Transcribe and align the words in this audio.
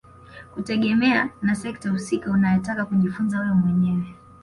Kutegemea 0.53 1.29
na 1.41 1.55
sekta 1.55 1.89
husika 1.89 2.31
unayotaka 2.31 2.85
kujifunza 2.85 3.39
wewe 3.39 3.53
mwenyewe 3.53 4.15